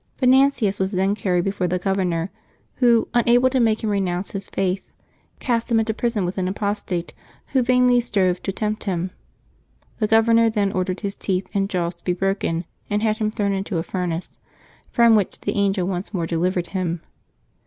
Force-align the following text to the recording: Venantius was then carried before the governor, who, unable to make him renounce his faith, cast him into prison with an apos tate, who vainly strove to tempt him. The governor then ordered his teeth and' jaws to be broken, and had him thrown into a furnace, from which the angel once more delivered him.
Venantius 0.19 0.79
was 0.79 0.93
then 0.93 1.13
carried 1.13 1.43
before 1.43 1.67
the 1.67 1.77
governor, 1.77 2.31
who, 2.77 3.07
unable 3.13 3.51
to 3.51 3.59
make 3.59 3.83
him 3.83 3.91
renounce 3.91 4.31
his 4.31 4.49
faith, 4.49 4.89
cast 5.39 5.69
him 5.69 5.79
into 5.79 5.93
prison 5.93 6.25
with 6.25 6.39
an 6.39 6.51
apos 6.51 6.83
tate, 6.83 7.13
who 7.53 7.61
vainly 7.61 7.99
strove 7.99 8.41
to 8.41 8.51
tempt 8.51 8.85
him. 8.85 9.11
The 9.99 10.07
governor 10.07 10.49
then 10.49 10.71
ordered 10.71 11.01
his 11.01 11.13
teeth 11.13 11.47
and' 11.53 11.69
jaws 11.69 11.93
to 11.93 12.03
be 12.03 12.13
broken, 12.13 12.65
and 12.89 13.03
had 13.03 13.17
him 13.19 13.29
thrown 13.29 13.51
into 13.51 13.77
a 13.77 13.83
furnace, 13.83 14.31
from 14.89 15.15
which 15.15 15.41
the 15.41 15.53
angel 15.55 15.85
once 15.87 16.15
more 16.15 16.25
delivered 16.25 16.69
him. 16.69 17.01